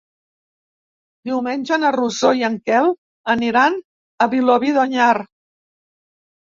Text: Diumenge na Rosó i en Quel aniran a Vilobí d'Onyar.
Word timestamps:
Diumenge 1.31 1.79
na 1.83 1.91
Rosó 1.97 2.33
i 2.41 2.43
en 2.49 2.57
Quel 2.71 2.91
aniran 3.37 3.81
a 4.29 4.33
Vilobí 4.35 4.77
d'Onyar. 4.81 5.15